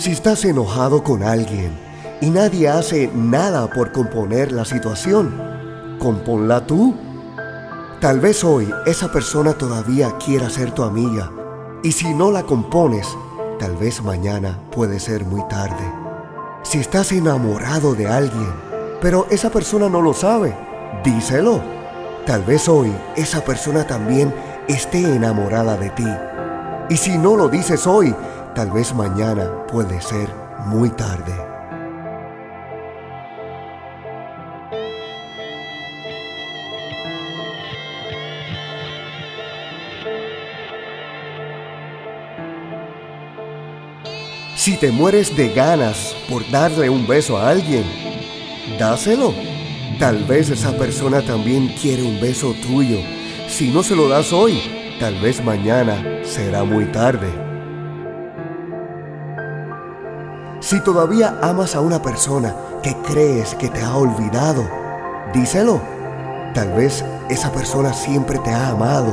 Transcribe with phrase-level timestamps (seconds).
[0.00, 1.78] Si estás enojado con alguien
[2.22, 5.30] y nadie hace nada por componer la situación,
[5.98, 6.94] componla tú.
[8.00, 11.30] Tal vez hoy esa persona todavía quiera ser tu amiga
[11.82, 13.06] y si no la compones,
[13.58, 15.92] tal vez mañana puede ser muy tarde.
[16.62, 18.54] Si estás enamorado de alguien,
[19.02, 20.56] pero esa persona no lo sabe,
[21.04, 21.60] díselo.
[22.24, 24.34] Tal vez hoy esa persona también
[24.66, 26.08] esté enamorada de ti.
[26.88, 28.14] Y si no lo dices hoy,
[28.54, 30.28] tal vez mañana puede ser
[30.66, 31.32] muy tarde.
[44.56, 47.84] Si te mueres de ganas por darle un beso a alguien,
[48.78, 49.32] dáselo.
[49.98, 52.98] Tal vez esa persona también quiere un beso tuyo.
[53.48, 54.60] Si no se lo das hoy,
[55.00, 57.49] tal vez mañana será muy tarde.
[60.60, 64.62] Si todavía amas a una persona que crees que te ha olvidado,
[65.32, 65.80] díselo.
[66.54, 69.10] Tal vez esa persona siempre te ha amado.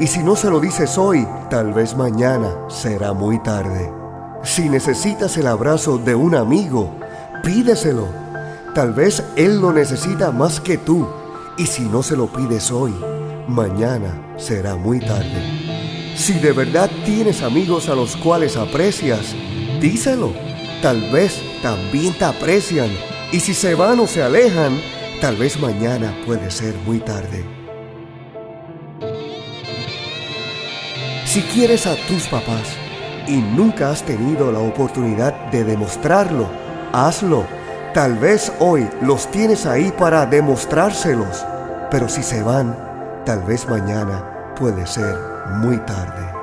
[0.00, 3.92] Y si no se lo dices hoy, tal vez mañana será muy tarde.
[4.42, 6.90] Si necesitas el abrazo de un amigo,
[7.44, 8.08] pídeselo.
[8.74, 11.06] Tal vez él lo necesita más que tú.
[11.56, 12.94] Y si no se lo pides hoy,
[13.46, 16.16] mañana será muy tarde.
[16.16, 19.36] Si de verdad tienes amigos a los cuales aprecias,
[19.80, 20.49] díselo.
[20.82, 22.88] Tal vez también te aprecian.
[23.32, 24.80] Y si se van o se alejan,
[25.20, 27.44] tal vez mañana puede ser muy tarde.
[31.26, 32.76] Si quieres a tus papás
[33.28, 36.48] y nunca has tenido la oportunidad de demostrarlo,
[36.92, 37.44] hazlo.
[37.92, 41.44] Tal vez hoy los tienes ahí para demostrárselos,
[41.90, 42.74] pero si se van,
[43.26, 45.14] tal vez mañana puede ser
[45.58, 46.39] muy tarde.